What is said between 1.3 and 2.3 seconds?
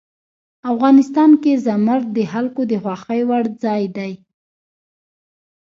کې زمرد د